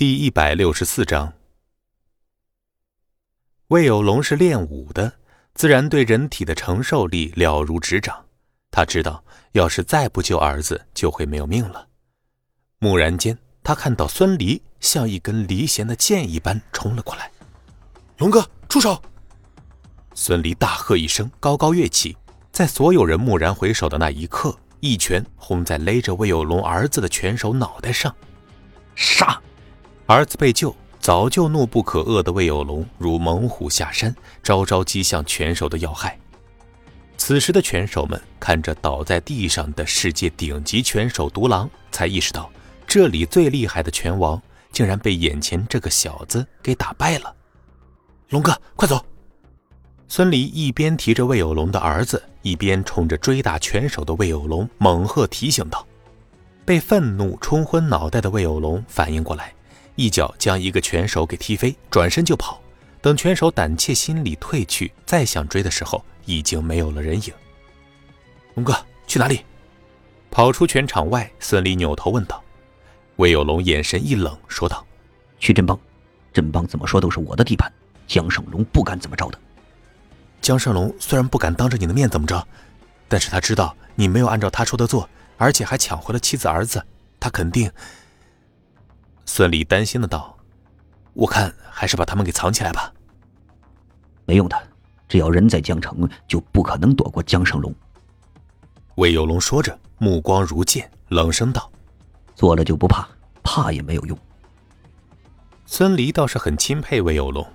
[0.00, 1.30] 第一百六十四章，
[3.66, 5.12] 魏有龙是练武的，
[5.52, 8.24] 自然对人体的承受力了如指掌。
[8.70, 11.86] 他知道，要是再不救儿子，就会没有命了。
[12.78, 17.30] 蓦然间，他看到孙离像一根离弦的箭一般冲了过来。
[18.16, 19.02] 龙哥，出手！
[20.14, 22.16] 孙离大喝一声，高高跃起，
[22.50, 28.16] 在所有人蓦然回首的那一刻，一拳轰在勒着魏有龙儿子的拳手脑袋上。
[28.94, 29.38] 杀！
[30.10, 36.18] 儿子被救，早就怒不可遏的魏有龙如猛虎下山，招招击向拳手的要害。
[37.16, 42.50] 此时的拳手们看着倒在地上的世界顶级拳手独狼，才意识到
[42.88, 44.42] 这里最厉害的拳王
[44.72, 47.32] 竟然被眼前这个小子给打败了。
[48.30, 49.00] 龙哥，快走！
[50.08, 55.86] 孙离一边提着魏有龙的儿子，一边冲着追打拳手的魏有龙猛喝提醒道。
[56.64, 59.54] 被愤怒冲昏脑袋的魏有龙反应过来。
[59.96, 62.60] 一脚将一个拳手给踢飞，转身就跑。
[63.02, 67.32] 等拳手胆怯心理退去，再想追的时候，已经没有了人影。
[68.54, 68.74] 龙哥
[69.06, 69.44] 去哪里？
[70.30, 72.42] 跑出拳场外，孙俪扭头问道。
[73.16, 74.86] 魏有龙眼神一冷，说道
[75.40, 75.78] ：“去镇邦，
[76.32, 77.70] 镇邦怎么说都是我的地盘，
[78.06, 79.38] 江胜龙不敢怎么着的。
[80.40, 82.46] 江胜龙虽然不敢当着你的面怎么着，
[83.08, 86.84] 但是他知道你没有按照他说的做，而且还抢回了妻子儿子，
[87.18, 87.70] 他肯定……”
[89.32, 90.36] 孙离担心的道
[91.14, 92.92] ：“我看还是把他们给藏起来吧。
[94.24, 94.60] 没用的，
[95.08, 97.72] 只要人在江城，就不可能躲过江胜龙。”
[98.98, 101.70] 魏有龙说着，目光如剑，冷声道
[102.34, 103.08] ：“做了就不怕，
[103.44, 104.18] 怕也没有用。”
[105.64, 107.46] 孙离倒是很钦佩魏有龙，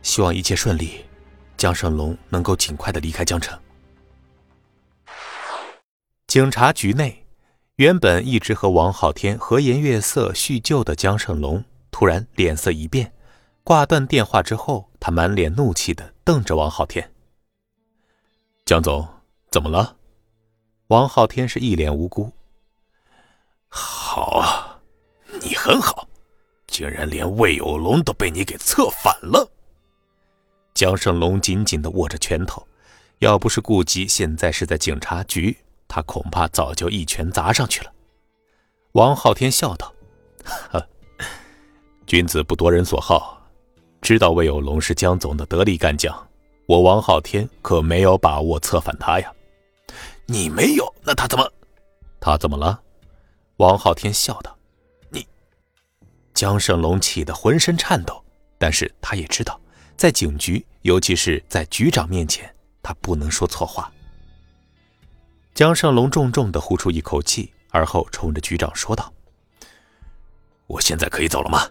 [0.00, 1.04] 希望一切顺利，
[1.58, 3.56] 江胜龙能够尽快的离开江城。
[6.26, 7.21] 警察局内。
[7.82, 13.12] 原本一直和王浩天和颜悦色叙旧的江胜龙，突然脸色一变，
[13.64, 17.12] 挂断电话之后，他满脸怒气的瞪着王浩天。
[18.64, 19.04] 江总，
[19.50, 19.96] 怎么了？
[20.86, 22.30] 王浩天是一脸无辜。
[23.68, 24.78] 好啊，
[25.42, 26.06] 你很好，
[26.68, 29.50] 竟然连魏有龙都被你给策反了。
[30.72, 32.64] 江胜龙紧紧的握着拳头，
[33.18, 35.58] 要不是顾及现在是在警察局。
[35.94, 37.92] 他恐怕早就一拳砸上去了。
[38.92, 39.92] 王浩天笑道：“，
[42.08, 43.38] 君子不夺人所好，
[44.00, 46.10] 知道魏有龙是江总的得力干将，
[46.64, 49.30] 我王浩天可没有把握策反他呀。
[50.24, 51.46] 你没有，那他怎么？
[52.18, 52.80] 他怎么了？”
[53.58, 54.56] 王浩天笑道
[55.12, 55.26] ：“你。”
[56.32, 58.24] 江胜龙气得浑身颤抖，
[58.56, 59.60] 但是他也知道，
[59.98, 62.50] 在警局，尤其是在局长面前，
[62.82, 63.92] 他不能说错话。
[65.54, 69.12] 江胜龙重重的呼出一口气，而后冲着局长说道
[70.66, 71.68] ：“我现在可以走了吗？”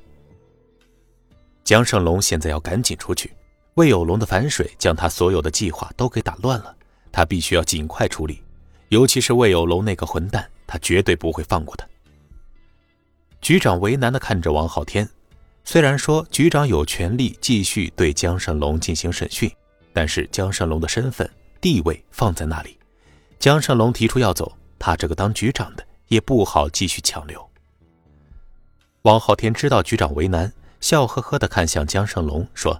[1.65, 3.33] 江胜龙现在要赶紧出去。
[3.75, 6.75] 魏有龙的反水将他所有的计划都给打乱了，
[7.11, 8.43] 他必须要尽快处理。
[8.89, 11.87] 尤其是魏有龙那个混蛋，他绝对不会放过他。
[13.39, 15.09] 局长为难的看着王浩天，
[15.63, 19.49] 虽然说局长有权利继续对江胜龙进行审讯，
[19.91, 21.27] 但是江胜龙的身份
[21.59, 22.77] 地位放在那里。
[23.41, 27.49] 江胜龙提出要走，他这个当局长的也不好继续强留。
[29.01, 32.79] 王浩天知道局长为难，笑呵呵的看向江胜龙说：“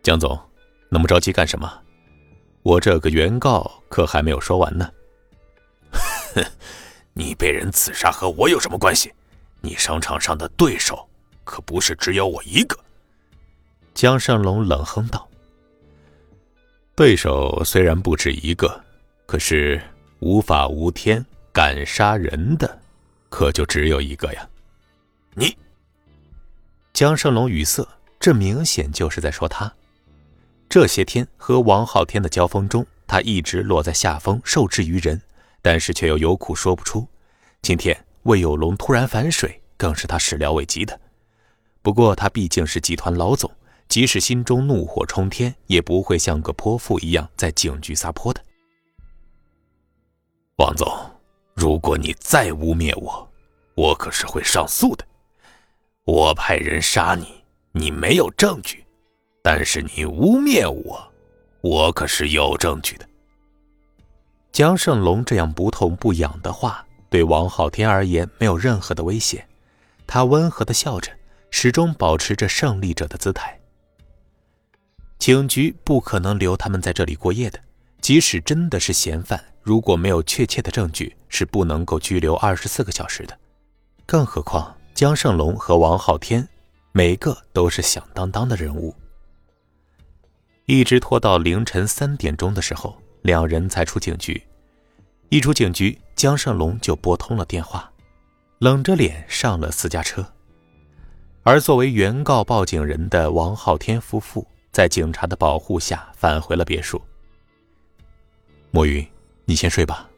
[0.00, 0.40] 江总，
[0.88, 1.68] 那么着急干什么？
[2.62, 4.88] 我这个原告可还没有说完呢。
[5.90, 6.44] 哼，
[7.12, 9.12] 你被人刺杀和我有什么关系？
[9.60, 11.08] 你商场上的对手
[11.42, 12.78] 可不是只有我一个。”
[13.92, 15.28] 江胜龙冷哼道
[16.94, 18.80] ：“对手虽然不止一个。”
[19.32, 19.80] 可是
[20.18, 22.78] 无法无天敢杀人的，
[23.30, 24.46] 可就只有一个呀！
[25.32, 25.56] 你，
[26.92, 27.82] 江胜龙语塞，
[28.20, 29.72] 这明显就是在说他。
[30.68, 35.18] 这些天和王浩天的交锋中，他一直落在下风，受制于人，
[35.62, 37.08] 但是却又有苦说不出。
[37.62, 41.00] 今天魏有龙突然反水，更是他始料未及的。
[41.80, 43.50] 不过他毕竟是集团老总，
[43.88, 48.42] 即使心中怒火冲天，也不会像个泼妇一样在警局撒泼的。
[50.56, 50.86] 王总，
[51.54, 53.26] 如果你再污蔑我，
[53.74, 55.04] 我可是会上诉的。
[56.04, 58.84] 我派人杀你，你没有证据，
[59.42, 61.12] 但是你污蔑我，
[61.62, 63.08] 我可是有证据的。
[64.52, 69.44] 江胜龙这样不痛不痒的话，对王浩天而言没有任何的威胁。
[70.06, 71.10] 他温和的笑着，
[71.50, 73.58] 始终保持着胜利者的姿态。
[75.18, 77.58] 警局不可能留他们在这里过夜的，
[78.02, 79.42] 即使真的是嫌犯。
[79.62, 83.38] 如果没有确切的证据，是不能够拘留二十四个小时的。
[84.04, 86.46] 更何况江胜龙和王昊天，
[86.90, 88.94] 每个都是响当当的人物。
[90.66, 94.42] 一直拖到凌晨三点钟的时候，两人才出警局。
[95.28, 97.90] 一出警局，江胜龙就拨通了电话，
[98.58, 100.26] 冷着脸上了私家车。
[101.42, 107.00] 而作为原告报警人的王昊天夫妇，在警察的保护下返回了别墅。
[108.70, 109.06] 墨云，
[109.44, 110.08] 你先睡吧。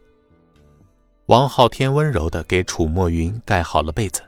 [1.27, 4.23] 王昊天温柔的给楚墨云盖好了被子。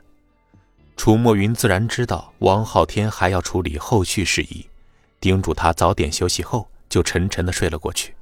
[0.95, 4.67] 楚墨云自然知道王昊天还要处理后续事宜，
[5.19, 8.15] 叮嘱他早点休息后，就沉沉的睡了过去。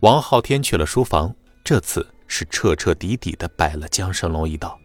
[0.00, 1.34] 王昊天去了书房，
[1.64, 4.78] 这次是彻彻底底的摆了江胜龙一道。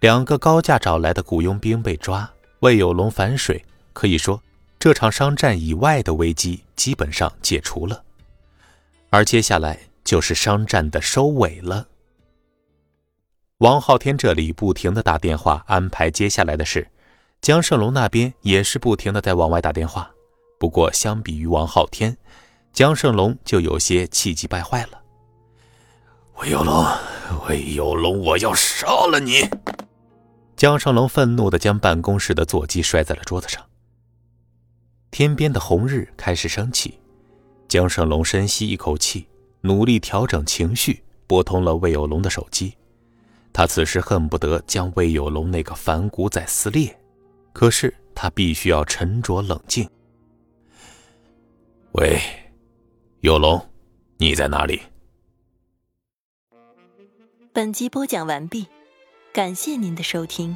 [0.00, 4.42] 两个高价找来的雇佣兵被抓，魏有龙反水，可以说
[4.80, 8.02] 这场商战以外的危机基本上解除了。
[9.12, 11.86] 而接下来就是商战的收尾了。
[13.58, 16.88] 王昊天这里不停的打电话安排接下来的事，
[17.42, 20.10] 江胜龙那边也是不停的在往外打电话。
[20.58, 22.16] 不过相比于王昊天，
[22.72, 25.02] 江胜龙就有些气急败坏了。
[26.38, 26.82] 魏有龙，
[27.46, 29.46] 魏有龙，我要杀了你！
[30.56, 33.62] 江胜龙愤怒的将办公室的座机摔在了桌子上。
[35.10, 36.98] 天边的红日开始升起，
[37.72, 39.26] 江胜龙深吸一口气，
[39.62, 42.76] 努力调整情绪，拨通了魏有龙的手机。
[43.50, 46.94] 他此时恨不得将魏有龙那个反骨仔撕裂，
[47.54, 49.88] 可是他必须要沉着冷静。
[51.92, 52.20] 喂，
[53.20, 53.66] 有龙，
[54.18, 54.82] 你在哪里？
[57.54, 58.66] 本集播讲完毕。
[59.32, 60.54] 感谢您的收听。